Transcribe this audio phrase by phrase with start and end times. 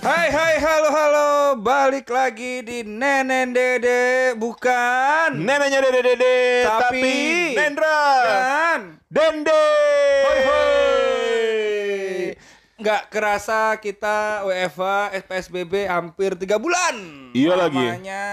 [0.00, 7.12] Hai hai halo halo balik lagi di Nenen Dede bukan Neneknya Dede Dede Tapi- tapi,
[7.52, 9.64] Nendra dan Dende
[10.24, 10.72] Hoi hoi
[12.80, 16.96] nggak kerasa kita WFA PSBB hampir tiga bulan
[17.30, 17.76] Iya lagi.
[17.76, 18.26] Lamanya.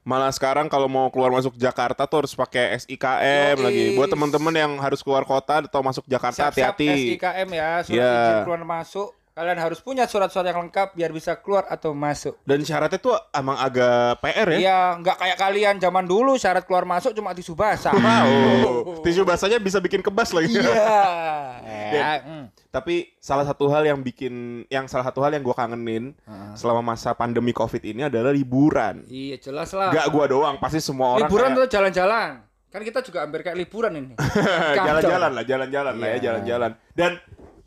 [0.00, 3.62] Malah sekarang kalau mau keluar masuk Jakarta tuh harus pakai SIKM Yoi.
[3.62, 3.84] lagi.
[3.94, 7.16] Buat teman-teman yang harus keluar kota atau masuk Jakarta hati-hati.
[7.16, 8.12] SIKM ya surat Iya.
[8.18, 12.62] izin keluar masuk kalian harus punya surat-surat yang lengkap biar bisa keluar atau masuk Dan
[12.62, 14.58] syaratnya tuh emang agak PR ya.
[14.62, 17.90] Iya, nggak kayak kalian zaman dulu syarat keluar masuk cuma tisu basah.
[17.90, 19.02] Wow.
[19.02, 20.54] Tisu basahnya bisa bikin kebas lagi.
[20.54, 20.70] Iya.
[21.94, 22.44] Ya, mm.
[22.74, 26.10] Tapi salah satu hal yang bikin yang salah satu hal yang gua kangenin
[26.58, 29.06] selama masa pandemi Covid ini adalah liburan.
[29.06, 29.94] Iya, jelas lah.
[29.94, 32.30] Gak gua doang, pasti semua orang liburan kayak- tuh jalan-jalan.
[32.74, 34.12] Kan kita juga hampir kayak liburan ini.
[34.78, 36.22] jalan-jalan lah, jalan-jalan lah ya, Iya.
[36.26, 36.70] jalan-jalan.
[36.90, 37.10] Dan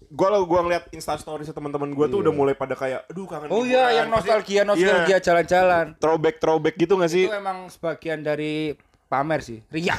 [0.10, 3.46] gua lo gua ngeliat Insta story teman-teman gua tuh udah mulai pada kayak aduh kangen
[3.46, 3.52] Iya.
[3.52, 5.86] Oh liburan." iya, yang nostalgia nostalgia Iya, jalan-jalan.
[5.98, 7.26] throwback throwback gitu gak sih?
[7.26, 8.72] Itu emang sebagian dari
[9.06, 9.64] pamer sih.
[9.66, 9.96] Riak.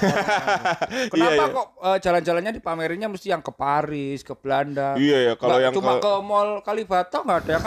[1.12, 1.46] Kenapa Iya, iya.
[1.50, 4.94] kok eh, jalan-jalannya dipamerinnya mesti yang ke Paris, ke Belanda?
[4.94, 7.64] Iya ya, kalau yang cuma ke- ke mall Kalibata nggak ada yang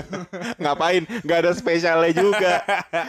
[0.62, 1.02] ngapain?
[1.20, 2.52] Nggak ada spesialnya juga.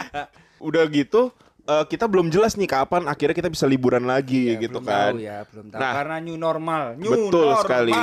[0.68, 1.36] Udah gitu
[1.66, 5.12] eh, kita belum jelas nih kapan akhirnya kita bisa liburan lagi Ya, gitu belum kan.
[5.12, 5.80] tahu ya, belum tahu.
[5.82, 5.92] Nah.
[5.94, 6.84] Karena new normal.
[6.96, 7.62] New Betul normal.
[7.66, 7.94] sekali.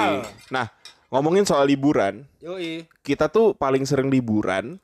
[0.50, 0.66] Nah,
[1.08, 2.84] ngomongin soal liburan, Yoi.
[3.00, 4.76] kita tuh paling sering liburan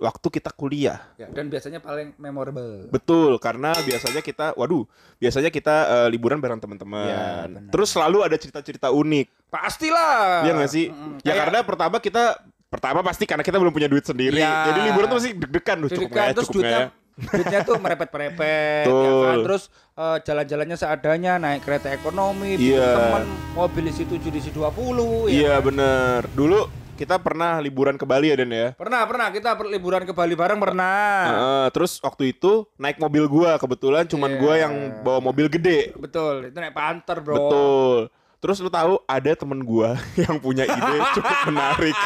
[0.00, 0.98] waktu kita kuliah.
[1.14, 2.88] Ya, dan biasanya paling memorable.
[2.90, 4.82] Betul, karena biasanya kita, waduh,
[5.20, 7.06] biasanya kita eh, liburan bareng teman-teman.
[7.46, 7.70] benar.
[7.70, 10.48] Terus selalu ada cerita-cerita unik, Pastilah.
[10.48, 10.88] Iya nggak sih?
[10.88, 11.20] Mm-mm.
[11.20, 12.40] Ya Kayak karena pertama kita,
[12.72, 14.40] pertama pasti karena kita belum punya duit sendiri.
[14.40, 14.72] Iya.
[14.72, 16.80] Jadi liburan tuh masih deg-degan, Duh, cukup ya, cukup ya?
[17.14, 19.36] Duitnya tuh merepet-merepet ya kan?
[19.42, 22.88] Terus eh, jalan-jalannya seadanya naik kereta ekonomi, Iya.
[22.94, 25.32] teman mobil isi 7 di isi 20 ya.
[25.32, 26.24] Iya bener.
[26.28, 28.72] Dulu kita pernah liburan ke Bali ya Den ya.
[28.72, 31.00] Pernah, pernah kita per- liburan ke Bali bareng pernah.
[31.26, 34.38] Heeh, terus waktu itu naik mobil gua kebetulan cuman Iya.
[34.38, 35.92] gua yang bawa mobil gede.
[35.92, 37.34] Betul, itu naik Panther, Bro.
[37.34, 37.98] Betul.
[38.38, 41.96] Terus lu tahu ada temen gua yang punya ide cukup menarik.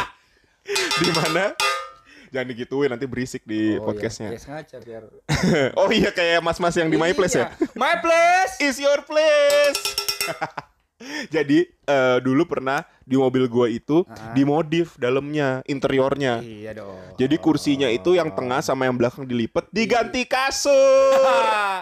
[0.97, 1.53] Di mana?
[2.31, 4.31] Jangan digituin nanti berisik di Oh, podcastnya.
[4.33, 5.03] Iya, ya, sengaja biar
[5.81, 7.53] oh iya kayak mas-mas yang di My Place ya.
[7.55, 7.73] Iya.
[7.75, 8.55] My Place.
[8.63, 9.81] Is your place.
[11.35, 14.03] Jadi eh, dulu pernah di mobil gua itu
[14.33, 16.41] dimodif dalamnya, interiornya.
[16.41, 16.97] Iya dong.
[17.21, 21.21] Jadi kursinya itu yang tengah sama yang belakang dilipat diganti kasur.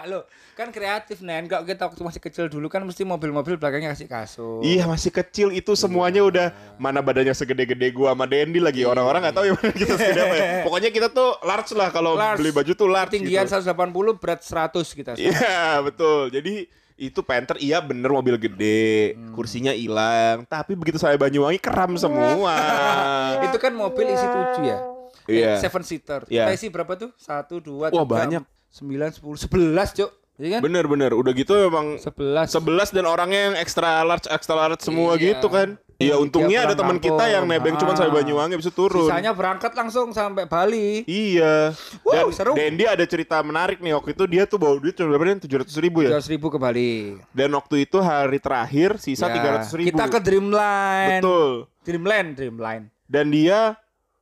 [0.07, 1.51] Lo kan kreatif nen.
[1.51, 4.63] Kalau kita waktu masih kecil dulu kan mesti mobil-mobil belakangnya kasih kasur.
[4.63, 6.47] Iya masih kecil itu semuanya udah
[6.79, 10.45] mana badannya segede-gede gua sama Dendi lagi orang-orang nggak tahu ya kita segede apa ya.
[10.67, 13.63] Pokoknya kita tuh large lah kalau beli baju tuh large Tinggian gitu.
[13.63, 15.11] 180, berat 100 kita.
[15.19, 16.31] Iya betul.
[16.31, 19.35] Jadi itu Panther iya bener mobil gede, Hmm.
[19.35, 22.55] kursinya hilang, tapi begitu saya Banyuwangi keram semua.
[23.51, 24.79] Itu kan mobil isi 7 ya.
[25.27, 25.51] Iya.
[25.57, 26.21] Eh, seven seater.
[26.31, 26.47] Iya.
[26.47, 27.11] Kita isi berapa tuh?
[27.17, 28.43] 1 2 Wah, banyak.
[28.71, 30.11] 9 10 11, Cuk.
[30.35, 30.61] Iya kan?
[30.67, 32.51] Bener-bener udah gitu memang 11.
[32.51, 35.39] 11 dan orangnya yang extra large extra large semua Iya.
[35.39, 35.79] gitu kan.
[35.95, 37.97] Iya untungnya Dia ada teman kita yang nebeng cuma Ah.
[37.97, 39.07] sampai Banyuwangi bisa turun.
[39.07, 41.07] Sisanya berangkat langsung sampai Bali.
[41.07, 41.71] Iya.
[42.03, 42.51] Wow, Dan seru.
[42.51, 45.39] Dendi ada cerita menarik nih waktu itu dia tuh bawa duit cuma berapa nih?
[45.39, 46.11] 700 ribu ya.
[46.11, 47.15] 200 ribu ke Bali.
[47.31, 49.87] Dan waktu itu hari terakhir sisa Ya, 300 ribu.
[49.87, 51.23] Kita ke Dreamline.
[51.23, 51.51] Betul.
[51.81, 52.83] Dreamland, Dreamline.
[53.07, 53.79] Dan dia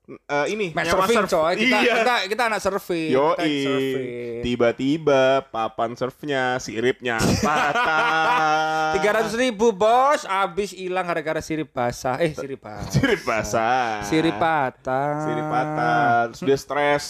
[0.09, 1.31] eh, ini nyawa surfing surf.
[1.31, 1.53] coy.
[1.55, 1.93] Kita, iya.
[2.03, 3.09] kita, kita anak surfing.
[3.15, 4.03] Surfing.
[4.43, 8.91] Tiba-tiba papan surfnya, siripnya patah.
[8.99, 12.19] Tiga ratus ribu bos, abis hilang gara-gara sirip basah.
[12.19, 12.91] Eh sirip basah.
[12.91, 14.03] Sirip basah.
[14.03, 15.11] Sirip patah.
[15.23, 16.11] Sirip patah.
[16.31, 17.05] Terus dia stres.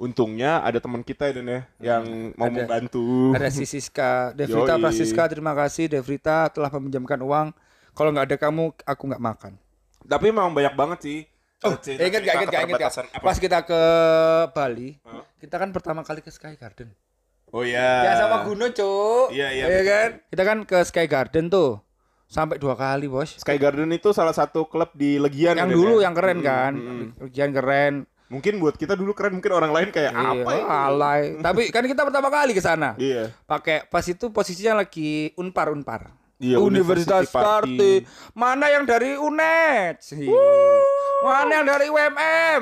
[0.00, 2.64] Untungnya ada teman kita ya, Dan ya yang mau Ada.
[2.64, 3.36] membantu.
[3.36, 4.80] Ada si Siska, Devrita Yoi.
[4.80, 7.52] Prasiska, terima kasih Devrita telah meminjamkan uang.
[7.92, 9.52] Kalau nggak ada kamu, aku nggak makan.
[10.08, 11.20] Tapi memang banyak banget sih.
[11.60, 12.92] Oh, cerita- ingat gak, ingat gak, ingat gak.
[13.10, 13.20] Apa?
[13.22, 13.80] Pas kita ke
[14.50, 15.24] Bali, Hah?
[15.36, 16.88] kita kan pertama kali ke Sky Garden.
[17.50, 18.06] Oh iya.
[18.06, 19.28] Ya sama Guno, Cuk.
[19.30, 20.08] Iya, iya, Iya kan?
[20.24, 21.82] Kita kan ke Sky Garden tuh.
[22.24, 23.34] Sampai dua kali, Bos.
[23.36, 25.52] Sky Garden itu salah satu klub di Legian.
[25.52, 26.06] yang ya, dulu ya?
[26.06, 26.72] yang keren Mm, kan.
[26.72, 27.24] mm, mm.
[27.26, 27.94] Ujian keren.
[28.30, 30.64] Mungkin buat kita dulu keren, mungkin orang lain kayak apa Iya, ya?
[30.86, 31.22] alay.
[31.42, 32.94] Tapi kan kita pertama kali ke sana.
[32.94, 33.34] Iya.
[33.44, 36.14] Pakai pas itu posisinya lagi Unpar Unpar.
[36.40, 37.28] Iya, Universitas.
[37.28, 38.08] Party.
[38.32, 40.00] Mana yang dari UNED?
[41.20, 42.60] Mana yang dari UMM?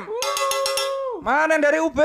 [1.22, 2.00] Mana yang dari UB?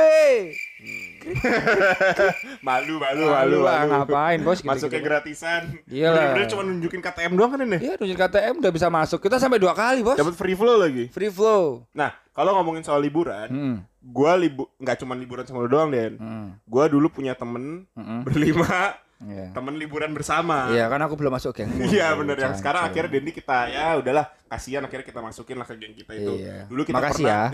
[2.67, 4.67] malu, malu, Malu malu, ngapain, Bos, gitu-gitu.
[4.67, 5.61] Masuknya gratisan.
[5.87, 6.15] Iya lah.
[6.35, 7.77] Bener-bener cuma nunjukin KTM doang kan ini?
[7.79, 9.19] Iya, tunjuk KTM udah bisa masuk.
[9.23, 10.19] Kita sampai dua kali, Bos.
[10.19, 11.07] Dapat free flow lagi.
[11.09, 11.87] Free flow.
[11.95, 13.75] Nah, kalau ngomongin soal liburan, Hmm.
[14.03, 16.19] gua libu nggak cuma liburan sama lu doang, Den.
[16.19, 16.47] Hmm.
[16.67, 18.27] Gua dulu punya temen Mm-mm.
[18.27, 19.55] berlima Iya.
[19.55, 20.67] temen liburan bersama.
[20.67, 21.71] Iya, kan aku belum masuk geng.
[21.79, 25.75] Iya bener yang sekarang akhirnya Dendi kita ya udahlah kasihan akhirnya kita masukin lah ke
[25.79, 26.33] geng kita itu.
[26.43, 26.67] Iya.
[26.67, 27.47] Dulu kita Makasih pernah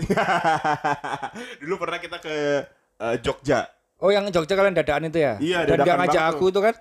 [1.62, 2.34] Dulu pernah kita ke
[2.98, 3.70] eh, Jogja.
[4.00, 5.36] Oh, yang Jogja kalian dadaan itu ya?
[5.38, 6.74] Iya, Dan dadakan gak ngajak aku itu kan?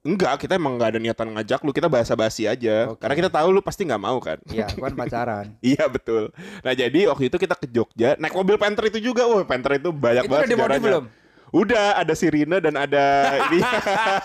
[0.00, 2.88] Enggak, kita emang nggak ada niatan ngajak lu, kita basa-basi aja.
[2.88, 3.04] Oke.
[3.04, 4.40] Karena kita tahu lu pasti nggak mau kan.
[4.48, 5.46] Iya, kan pacaran.
[5.76, 6.32] Iya betul.
[6.64, 9.92] Nah jadi waktu itu kita ke Jogja naik mobil Panther itu juga, wah Panther itu
[9.92, 10.80] banyak itu banget udah sejarahnya.
[10.88, 11.04] belum?
[11.50, 13.04] Udah ada sirine dan ada
[13.50, 13.58] ini.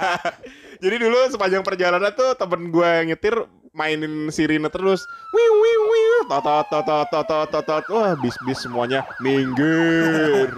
[0.83, 3.35] Jadi dulu sepanjang perjalanan tuh temen gue yang nyetir
[3.73, 5.01] mainin sirine terus.
[5.33, 6.17] Wiu wiu wiu.
[6.29, 7.83] Tot tot tot tot tot tot.
[7.89, 10.53] Wah bis bis semuanya minggir.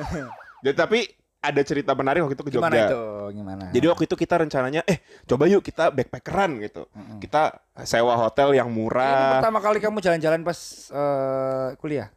[0.64, 1.00] Jadi tapi
[1.46, 2.66] ada cerita menarik waktu itu ke Jogja.
[2.66, 3.02] Gimana itu?
[3.36, 3.62] Gimana?
[3.70, 4.98] Jadi waktu itu kita rencananya eh
[5.28, 6.88] coba yuk kita backpackeran gitu.
[7.22, 9.38] Kita sewa hotel yang Ini murah.
[9.38, 10.58] pertama kali kamu jalan-jalan pas
[10.90, 12.08] eh, kuliah?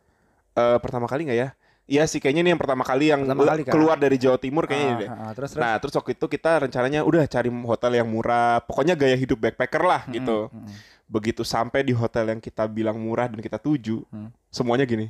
[0.57, 1.49] Eh, pertama kali nggak ya?
[1.89, 3.73] Iya sih kayaknya ini yang pertama kali yang Pertama kali kan?
[3.73, 5.09] keluar dari Jawa Timur kayaknya Ah, ini deh.
[5.09, 5.59] ah, ah, terus terus.
[5.59, 9.81] Nah, terus waktu itu kita rencananya udah cari hotel yang murah, pokoknya gaya hidup backpacker
[9.81, 10.47] lah gitu.
[10.47, 10.69] Mm-mm.
[11.09, 14.29] Begitu sampai di hotel yang kita bilang murah dan kita tuju, Hmm.
[14.47, 15.09] semuanya gini.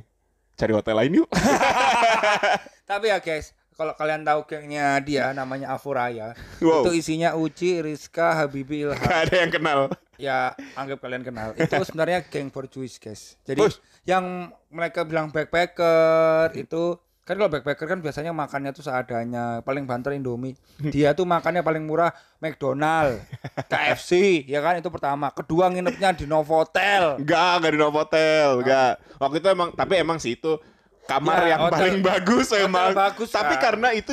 [0.56, 1.28] Cari hotel lain yuk.
[2.90, 6.84] Tapi ya guys, kalau kalian tahu gengnya dia namanya Afuraya, Wow.
[6.84, 9.00] itu isinya Uci, Rizka, Habibi, Ilham.
[9.00, 9.80] Gak ada yang kenal.
[10.20, 11.56] ya anggap kalian kenal.
[11.56, 13.40] Itu sebenarnya geng for Jewish guys.
[13.40, 13.80] Jadi Bus.
[14.04, 20.12] yang mereka bilang backpacker itu kan kalau backpacker kan biasanya makannya tuh seadanya, paling banter
[20.12, 20.60] Indomie.
[20.92, 23.16] Dia tuh makannya paling murah McDonald,
[23.64, 25.30] KFC, ya kan itu pertama.
[25.30, 27.16] Kedua nginepnya di Novotel.
[27.16, 28.92] Enggak, enggak di hotel, enggak.
[29.16, 30.58] Waktu itu emang tapi emang sih itu
[31.10, 32.90] kamar Ya, yang hotel- paling bagus hotel emang.
[32.92, 33.62] bagus, tapi kan?
[33.66, 34.12] karena itu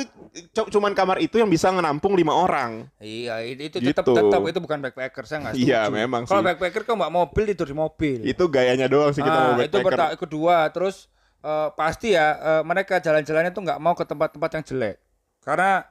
[0.50, 2.90] cu- cuman kamar itu yang bisa menampung lima orang.
[2.98, 3.88] Iya, itu, itu Gitu.
[3.88, 6.46] tetap tetap itu bukan backpacker saya nggak Iya, memang Kalau sih.
[6.48, 8.18] backpacker kan mbak mobil tidur di mobil.
[8.22, 9.86] Itu gayanya doang sih kita Ah, mau itu backpacker.
[9.86, 11.06] perta- kedua terus
[11.38, 14.96] eh, pasti ya eh, mereka jalan-jalannya tuh nggak mau ke tempat-tempat yang jelek
[15.40, 15.86] karena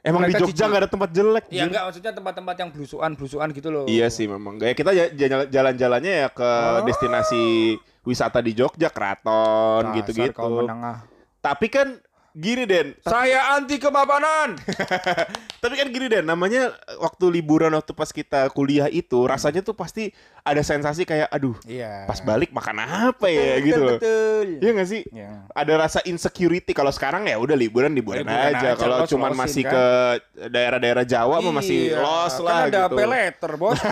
[0.00, 0.64] Emang di mereka Jogja jijik.
[0.64, 1.44] nggak ada tempat jelek.
[1.48, 1.66] ya Jun.
[1.68, 4.54] enggak maksudnya tempat-tempat yang blusuan blusuan gitu loh Iya sih memang.
[4.56, 6.82] Gaya kita ja- ja- jalan-jalannya ya ke Oh.
[6.82, 7.74] destinasi
[8.08, 10.64] wisata di Jogja, keraton gitu-gitu.
[10.64, 11.04] menengah.
[11.44, 14.56] Tapi kan gini Den, saya anti kemapanan
[15.62, 20.08] tapi kan gini Den, namanya waktu liburan waktu pas kita kuliah itu rasanya tuh pasti
[20.40, 23.90] ada sensasi kayak aduh, iya pas balik makan apa ya Betul, gitu loh.
[23.94, 24.16] betul
[24.58, 25.00] Iya gak sih?
[25.08, 25.28] Iya.
[25.50, 28.56] Ada rasa insecurity kalau sekarang ya udah liburan liburan, Liburan aja.
[28.56, 29.72] aja, Kalau cuman masih kan?
[29.72, 29.82] ke
[30.48, 32.94] daerah-daerah Jawa mah masih Iya, los kan lah ada gitu.
[32.94, 33.78] pay letter bos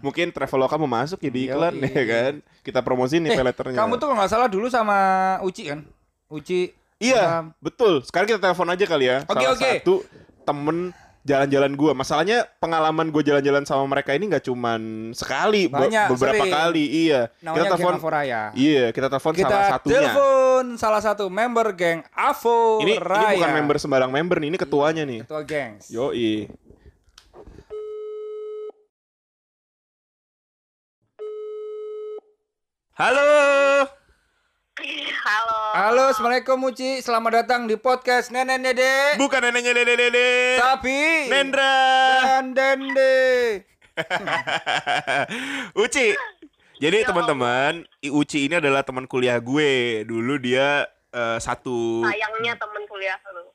[0.00, 1.90] Mungkin Traveloka mau masuk jadi iklan Yoi.
[1.90, 2.32] ya kan.
[2.60, 3.76] Kita promosiin nih Eh, pay letternya.
[3.76, 4.96] kamu tuh nggak salah dulu sama
[5.42, 5.78] Uci kan
[6.30, 8.04] Uci Iya, betul.
[8.04, 9.24] Sekarang kita telepon aja kali ya.
[9.24, 9.70] Oke, Salah oke.
[9.80, 9.94] satu
[10.42, 10.92] temen
[11.22, 11.92] jalan-jalan gua.
[11.92, 14.80] Masalahnya pengalaman gue jalan-jalan sama mereka ini nggak cuman
[15.10, 16.52] sekali, be- Banyak, beberapa sering.
[16.52, 16.84] kali.
[17.02, 17.32] Iya.
[17.40, 17.94] namanya kita geng telepon.
[17.96, 19.96] Aforaya Iya, kita telepon kita salah satunya.
[20.12, 23.32] telepon salah satu member geng Avo Ini, ini Raya.
[23.34, 25.20] bukan member sembarang member nih, ini ketuanya nih.
[25.24, 25.88] ketua gengs.
[25.88, 26.52] Yoi.
[32.94, 33.99] Halo.
[34.80, 35.58] Halo.
[35.76, 37.04] Halo, assalamualaikum Uci.
[37.04, 39.20] Selamat datang di podcast Nenek Dede.
[39.20, 40.56] Bukan neneknya Dede Dede.
[40.56, 41.76] Tapi Nendra.
[42.24, 43.60] dan Dende.
[45.84, 46.16] Uci.
[46.80, 50.00] Jadi teman-teman, Uci ini adalah teman kuliah gue.
[50.08, 53.52] Dulu dia eh, satu Sayangnya temen kuliah lu.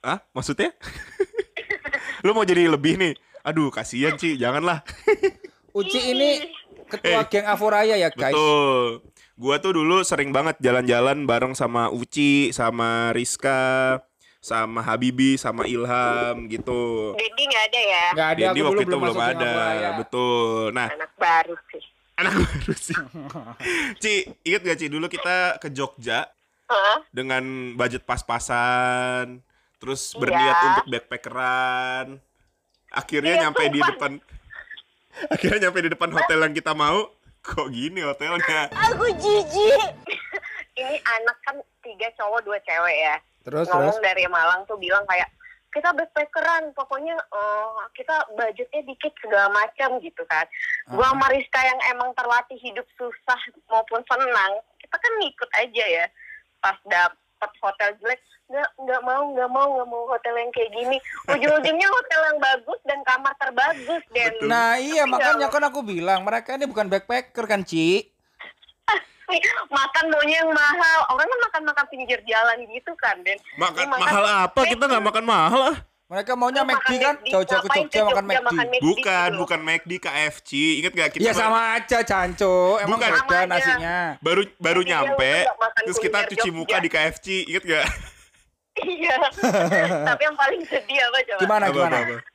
[0.00, 0.24] Hah?
[0.32, 0.72] Maksudnya?
[2.24, 3.12] Lu mau jadi lebih nih?
[3.44, 4.80] Aduh, kasihan Ci, janganlah.
[5.76, 6.48] Uci ini
[6.88, 8.32] ketua geng Avo Raya ya guys.
[8.32, 8.36] Eh.
[8.36, 9.11] Betul.
[9.42, 13.98] Gua tuh dulu sering banget jalan-jalan bareng sama Uci, sama Rizka,
[14.38, 17.10] sama Habibi, sama Ilham gitu.
[17.14, 18.04] Dendi nggak ada ya?
[18.14, 19.50] Nggak ada, aku waktu dulu itu belum ada.
[19.50, 19.90] Raya.
[19.98, 20.62] Betul.
[20.70, 21.82] Nah, Anak baru sih.
[22.14, 22.96] anak baru sih.
[24.02, 26.30] Ci, inget gak Ci dulu kita ke Jogja
[26.70, 27.02] Hah?
[27.10, 27.42] dengan
[27.74, 29.42] budget pas-pasan,
[29.76, 30.18] terus Iya.
[30.22, 32.06] berniat untuk backpackeran.
[32.92, 33.90] Akhirnya Iya, nyampe di sumpah.
[33.90, 34.12] depan
[35.34, 37.10] Akhirnya nyampe di depan hotel yang kita mau.
[37.42, 38.70] Kok gini hotelnya?
[38.70, 39.82] Aku jijik.
[40.78, 43.16] Ini anak kan tiga cowok dua cewek ya.
[43.42, 43.74] Terus terus.
[43.74, 45.28] Ngomong dari Malang tuh bilang kayak
[45.72, 50.46] kita backpackeran, pokoknya eh, kita budgetnya dikit segala macam gitu kan.
[50.92, 53.40] Gua sama Rizka yang emang terlatih hidup susah
[53.72, 56.06] maupun senang, kita kan ngikut aja ya.
[56.62, 56.78] Pas
[57.42, 60.96] dapet hotel jelek, nggak nggak mau nggak mau nggak mau hotel yang kayak gini.
[61.26, 66.22] Ujung-ujungnya hotel yang bagus dan kamar terbagus dan Nah iya Tapi makanya kan aku bilang
[66.22, 68.06] mereka ini bukan backpacker kan Ci.
[69.74, 70.98] makan maunya yang mahal.
[71.10, 73.38] Orang kan makan-makan pinggir jalan gitu kan, Dan.
[73.58, 74.60] Makan mahal apa?
[74.62, 75.76] Kita nggak makan mahal ah.
[76.12, 77.14] Mereka maunya Lu McD kan?
[77.24, 78.44] Jauh-jauh ke Jogja makan McD.
[78.44, 79.40] makan McD Bukan, gitu?
[79.40, 80.50] bukan McD KFC.
[80.78, 83.08] Ingat gak kita Ya sama aja Canco, emang Bukan.
[83.08, 83.48] beda Sama aja.
[83.48, 83.96] nasinya.
[84.20, 85.32] baru baru Jadi nyampe
[85.80, 86.52] terus kita cuci Jogja.
[86.54, 87.26] muka di KFC.
[87.48, 87.86] Ingat gak?
[88.78, 89.16] Iya.
[90.08, 91.40] Tapi yang paling sedih apa coba?
[91.40, 91.96] Gimana Apa, gimana?
[91.98, 92.30] apa, apa.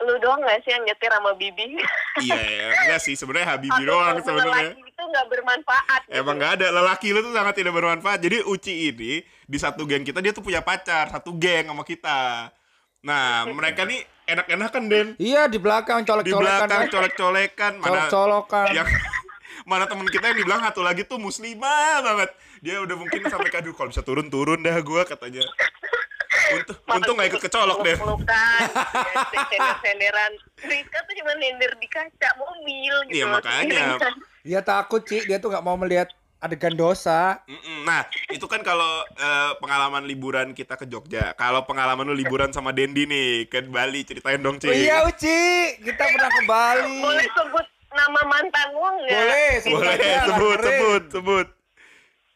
[0.00, 1.76] Lu doang gak sih yang nyetir sama Bibi?
[2.18, 2.68] Iya, ya.
[2.80, 4.72] enggak sih sebenarnya Habibi doang sebenarnya.
[4.72, 6.00] lelaki itu nggak bermanfaat.
[6.02, 6.16] gitu.
[6.16, 8.16] Emang nggak ada lelaki lu tuh sangat tidak bermanfaat.
[8.18, 9.12] Jadi Uci ini
[9.44, 12.48] di satu geng kita dia tuh punya pacar satu geng sama kita.
[13.00, 15.08] Nah mereka nih enak-enakan Den.
[15.16, 16.92] Iya di belakang Di colek-colekan belakang kan.
[16.92, 17.72] colek-colekan.
[17.80, 18.66] Mana Colok-colokan.
[18.76, 18.88] yang
[19.70, 22.30] mana temen kita yang dibilang satu lagi tuh muslimah banget.
[22.60, 25.44] Dia udah mungkin sampai kadu kalau bisa turun-turun dah gua katanya.
[26.50, 27.94] Untung, untung gak ikut kecolok deh.
[27.94, 28.60] Pelukan,
[29.30, 30.32] sender-senderan.
[30.58, 33.22] Rizka tuh cuma nender di kaca mobil gitu.
[33.22, 33.86] Iya, makanya.
[34.42, 37.44] Dia takut Ci, dia tuh nggak mau melihat adegan dosa.
[37.44, 37.84] Mm-mm.
[37.84, 41.36] Nah, itu kan kalau eh, pengalaman liburan kita ke Jogja.
[41.36, 44.66] Kalau pengalaman lu liburan sama Dendi nih ke Bali, ceritain dong, Ci.
[44.68, 46.98] Oh, iya Uci, kita pernah ke Bali.
[47.04, 49.12] Boleh sebut nama mantan lu nggak?
[49.12, 50.64] Boleh, Boleh, aja, sebut, dengerin.
[50.64, 51.46] sebut, sebut.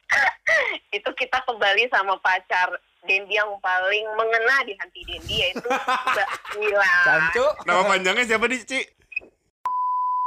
[1.01, 5.65] Itu kita ke Bali sama pacar Dendi yang paling mengena di hati Dendi yaitu
[6.13, 6.29] Mbak
[6.61, 6.93] Mila.
[7.09, 7.47] Cancu.
[7.65, 8.81] Nama panjangnya siapa nih, Ci?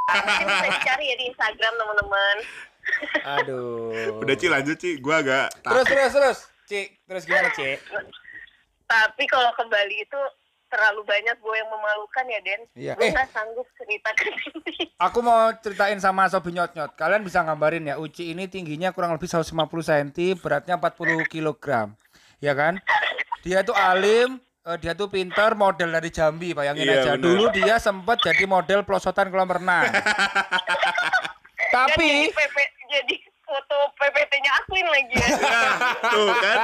[0.08, 2.36] Mungkin bisa dicari ya di Instagram teman-teman.
[3.38, 3.92] Aduh.
[4.18, 4.98] Udah, Ci, lanjut, Ci.
[4.98, 6.38] Gua agak Terus terus terus.
[6.66, 7.76] Ci, terus gimana Ci?
[8.84, 10.22] Tapi kalau ke Bali itu
[10.68, 12.62] terlalu banyak gue yang memalukan ya Den.
[12.74, 12.94] Iya.
[12.94, 13.12] Gue Eh.
[13.12, 14.74] nggak sanggup cerita ke sini.
[15.06, 16.92] Aku mau ceritain sama Sobi Nyot Nyot.
[16.94, 19.48] Kalian bisa gambarin ya, Uci ini tingginya kurang lebih 150
[19.82, 21.96] cm, beratnya 40 kg.
[22.40, 22.84] Ya kan?
[23.42, 27.12] Dia tuh alim, eh, dia tuh pinter, model dari Jambi, bayangin Iya, aja.
[27.14, 27.24] bener.
[27.24, 29.88] Dulu dia sempat jadi model pelosotan kolam renang.
[31.68, 32.58] Tapi jadi, PP,
[34.28, 35.28] PPT-nya Aslin lagi ya.
[35.40, 35.62] Ya,
[36.14, 36.58] tuh kan.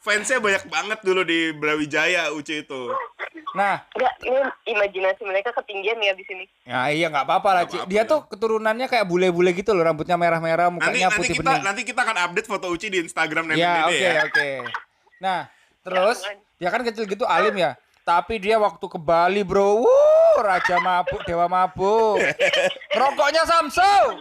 [0.00, 2.82] Fansnya banyak banget dulu di Brawijaya Uci itu.
[3.52, 6.44] nah, Enggak, ini imajinasi mereka ketinggian ya di sini.
[6.64, 7.76] ya iya nggak apa-apa lah, Ci.
[7.84, 8.08] Dia ya.
[8.08, 11.62] tuh keturunannya kayak bule-bule gitu loh, rambutnya merah-merah, Nanti mukanya nanti putih kita bening.
[11.62, 14.22] nanti kita akan update foto Uci di Instagram Nenek Ya, Dede oke, ya.
[14.24, 14.48] oke.
[15.20, 15.40] Nah,
[15.82, 16.36] terus Jangan.
[16.56, 17.76] dia kan kecil gitu alim ya.
[18.02, 22.18] Tapi dia waktu ke Bali, Bro, wuh, raja mabuk, dewa mabuk.
[22.98, 24.18] Rokoknya Samsung.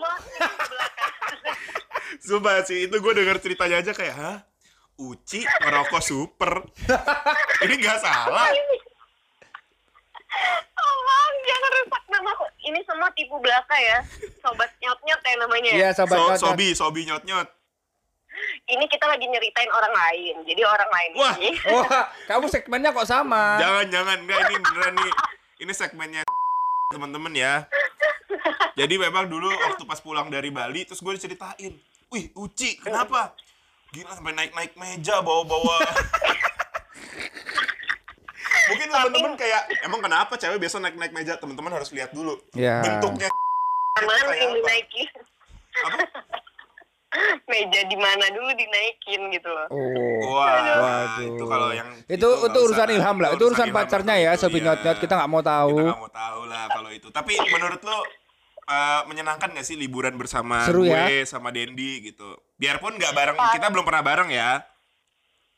[2.21, 4.37] Sumpah sih, itu gue denger ceritanya aja kayak, hah?
[4.95, 6.61] Uci ngerokok super.
[7.65, 8.45] Ini gak salah.
[10.77, 12.45] Tolong jangan rusak namaku.
[12.61, 13.99] Ini semua tipu belaka ya.
[14.39, 15.71] Sobat nyot-nyot ya namanya.
[15.73, 16.39] Iya, So, sobat Nyot Nyot.
[16.39, 17.47] sobi, sobi nyot nyot.
[18.63, 20.35] Ini kita lagi nyeritain orang lain.
[20.47, 21.35] Jadi orang lain Wah.
[21.35, 21.49] ini.
[21.67, 23.59] Wah, kamu segmennya kok sama?
[23.59, 24.17] Jangan, jangan.
[24.23, 25.13] Enggak, ini beneran nih.
[25.61, 26.21] Ini segmennya
[26.93, 27.65] teman-teman ya.
[28.79, 31.75] Jadi memang dulu waktu pas pulang dari Bali, terus gue diceritain.
[32.11, 33.31] Wih, Uci, kenapa?
[33.95, 35.79] Gila sampai naik-naik meja, bawa-bawa.
[38.71, 41.39] Mungkin teman-teman kayak, emang kenapa cewek biasa naik-naik meja?
[41.39, 42.35] Teman-teman harus lihat dulu.
[42.51, 42.83] Ya.
[42.83, 43.31] Bentuknya
[43.95, 45.07] Mana yang dinaikin?
[45.71, 46.03] apa?
[47.51, 49.67] Meja di mana dulu dinaikin gitu loh.
[49.67, 50.35] Oh.
[50.35, 51.27] Wah, Waduh.
[51.27, 52.95] itu kalau yang Itu itu urusan usah.
[52.95, 53.29] ilham lah.
[53.35, 54.75] Itu urusan ilham pacarnya ya, sobi iya.
[54.79, 54.99] Nyot.
[54.99, 55.75] Kita nggak mau tahu.
[55.75, 57.07] Kita nggak mau tahu lah kalau itu.
[57.11, 57.99] Tapi menurut lo
[58.71, 61.25] eh, menyenangkan gak sih liburan bersama Seru gue ya?
[61.25, 62.39] sama Dendi gitu?
[62.55, 64.63] Biarpun nggak bareng, kita belum pernah bareng ya.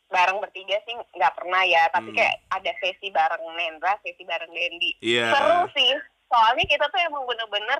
[0.06, 1.86] Bareng bertiga sih nggak pernah ya.
[1.88, 2.16] Tapi Hmm.
[2.16, 4.90] kayak ada sesi bareng Nendra, sesi bareng Dendi.
[5.00, 5.30] Iya.
[5.30, 5.90] Seru sih.
[6.26, 7.78] Soalnya kita tuh emang bener-bener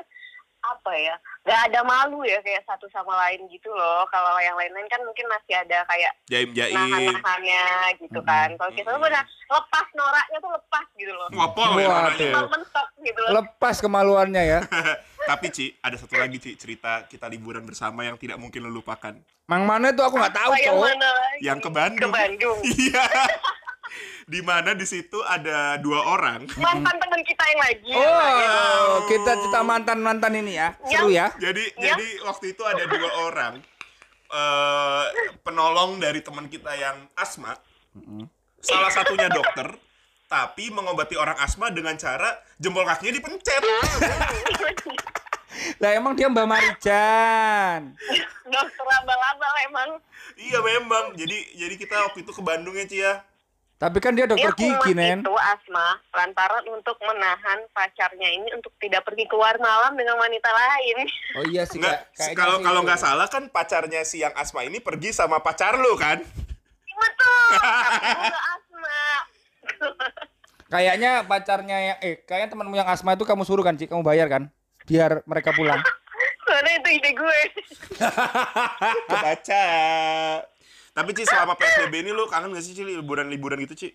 [0.65, 1.13] apa ya
[1.45, 5.29] nggak ada malu ya kayak satu sama lain gitu loh kalau yang lain-lain kan mungkin
[5.29, 6.73] masih ada kayak Jaim jaim.
[6.73, 7.65] nahan-nahannya
[8.01, 11.89] gitu kan kalau kita tuh benar lepas noraknya tuh lepas gitu loh Ngopol ya
[12.49, 14.61] mentok gitu loh Lepas kemaluannya ya.
[15.25, 19.17] Tapi Ci, ada satu lagi Ci, cerita kita liburan bersama yang tidak mungkin lo lupakan.
[19.45, 20.85] Mang mana itu aku nggak tahu, Apa yang Cok.
[20.85, 21.41] mana lagi?
[21.41, 22.01] Yang ke Bandung.
[22.03, 23.05] ke Bandung Iya.
[24.25, 26.49] Di mana di situ ada dua orang.
[26.57, 30.69] mantan teman kita yang lagi Oh, kita cerita mantan-mantan ini ya.
[30.83, 31.29] Seru ya.
[31.37, 31.93] Jadi Ya.
[31.93, 33.55] jadi waktu itu ada dua orang
[34.27, 35.05] eh
[35.41, 37.55] penolong dari teman kita yang asma.
[38.59, 39.77] Salah satunya dokter,
[40.27, 43.63] tapi mengobati orang asma dengan cara jempol kakinya dipencet.
[45.81, 47.95] Lah emang dia Mbak Marijan.
[48.45, 49.91] dokter abal-abal emang
[50.37, 51.15] iya memang.
[51.17, 53.15] Jadi jadi kita waktu itu ke Bandung ya Ci ya.
[53.75, 55.21] Tapi kan dia dokter dia gigi, Nen.
[55.27, 61.05] itu asma lantaran untuk menahan pacarnya ini untuk tidak pergi keluar malam dengan wanita lain
[61.37, 62.39] Oh iya sih, Enggak, Kak.
[62.39, 66.23] Kalau kalau nggak salah kan pacarnya si yang asma ini pergi sama pacar lu kan?
[66.95, 67.49] betul
[67.85, 69.03] tapi gue nggak asma
[70.67, 73.87] Kayaknya pacarnya yang eh kayaknya temanmu yang asma itu kamu suruh kan, Ci?
[73.87, 74.49] Kamu bayar kan?
[74.85, 75.79] Biar mereka pulang.
[76.45, 77.39] soalnya itu ide gue
[79.09, 79.65] Kebaca.
[80.93, 83.89] Tapi Ci selama PSBB ini lu kangen gak sih Ci liburan-liburan gitu Ci?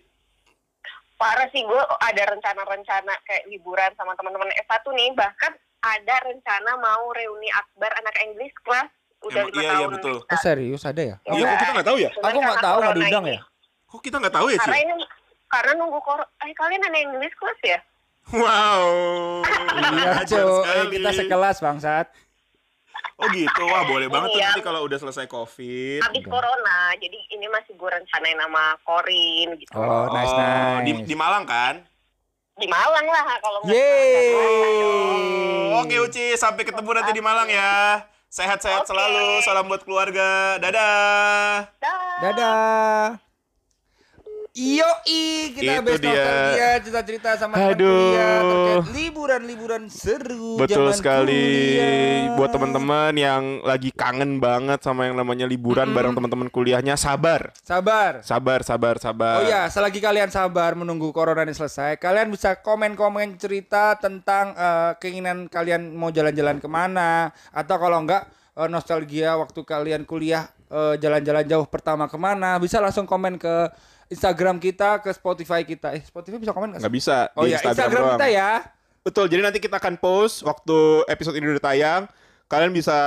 [1.14, 5.52] parah sih gue ada rencana-rencana kayak liburan sama teman-teman S1 nih bahkan
[5.84, 8.88] ada rencana mau reuni akbar anak Inggris kelas
[9.20, 10.16] udah lima iya, iya, tahun betul.
[10.24, 11.16] Oh serius ada ya?
[11.28, 12.10] Iya, kok kita nggak tahu ya?
[12.16, 13.40] Cuman Aku nggak karena tahu nggak corona diundang ini- ya.
[13.84, 14.80] Kok kita nggak tahu ya, Karena Ci?
[14.80, 14.94] ini
[15.50, 17.78] karena nunggu kor eh kalian ada English class ya?
[18.30, 18.82] Wow.
[19.90, 20.22] Iya.
[20.22, 20.86] Eh, sekali.
[20.94, 22.06] kita sekelas, Bangsat.
[23.16, 24.48] Oh gitu, wah boleh banget tuh Iya.
[24.48, 26.00] nanti kalau udah selesai covid.
[26.00, 29.72] Habis corona, jadi ini masih gue rencanain sama Korin gitu.
[29.74, 30.84] Oh, nice, Oh, nice.
[30.86, 31.84] Di, di Malang kan?
[32.56, 34.32] Di Malang lah kalau nggak Yeay.
[35.80, 38.04] Oke Uci, sampai ketemu nanti di Malang ya.
[38.30, 38.88] Sehat-sehat Oke.
[38.88, 40.56] selalu, salam buat keluarga.
[40.56, 41.66] Dadah.
[41.76, 42.16] Dah.
[42.22, 43.29] Dadah.
[44.50, 46.82] Yoi, kita Itu dia.
[46.82, 47.86] cerita-cerita sama teman Aduh.
[47.86, 51.46] kuliah terkait liburan-liburan seru Betul zaman sekali
[51.78, 52.34] kuliah.
[52.34, 57.54] buat teman-teman yang lagi kangen banget sama yang namanya liburan bareng teman-teman kuliahnya sabar.
[57.62, 58.26] Sabar.
[58.26, 59.38] Sabar, sabar, sabar.
[59.38, 64.98] Oh ya, selagi kalian sabar menunggu corona ini selesai, kalian bisa komen-komen cerita tentang eh,
[64.98, 68.26] keinginan kalian mau jalan-jalan ke mana, atau kalau enggak
[68.58, 73.70] eh, nostalgia waktu kalian kuliah eh, jalan-jalan jauh pertama ke mana, bisa langsung komen ke
[74.10, 75.94] Instagram kita, ke Spotify kita.
[75.94, 76.82] Eh, Spotify bisa komen nggak?
[76.82, 78.12] Nggak bisa Oh di ya, Instagram, doang.
[78.18, 78.50] kita ya.
[79.00, 82.02] Betul, jadi nanti kita akan post waktu episode ini udah tayang.
[82.50, 82.98] Kalian bisa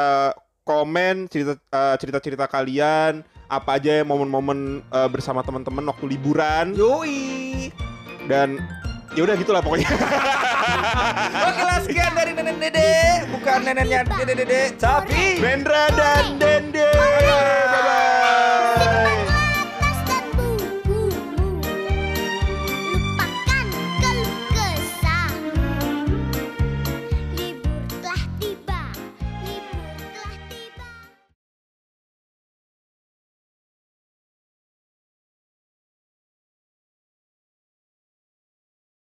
[0.63, 3.19] komen cerita eh, cerita-cerita kalian,
[3.51, 7.67] apa aja yang momen-momen eh, bersama teman-teman waktu liburan Yoi.
[8.31, 8.55] dan
[9.13, 9.91] ya udah gitulah pokoknya.
[11.51, 15.91] Oke lah sekian dari nenek dede, bukan neneknya dede dede, tapi Rendra
[16.39, 16.39] dan